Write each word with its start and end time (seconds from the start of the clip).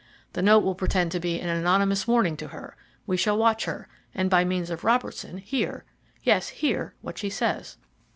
The 0.33 0.41
note 0.41 0.63
will 0.63 0.73
pretend 0.73 1.11
to 1.11 1.19
be 1.19 1.39
an 1.39 1.47
anonymous 1.47 2.07
warning 2.07 2.35
to 2.37 2.47
her. 2.47 2.75
We 3.05 3.17
shall 3.17 3.37
watch 3.37 3.65
her, 3.65 3.87
and 4.15 4.31
by 4.31 4.43
means 4.43 4.71
of 4.71 4.83
Robertson 4.83 5.37
hear 5.37 5.85
yes, 6.23 6.49
hear 6.49 6.95
what 7.01 7.19
she 7.19 7.29
says. 7.29 7.77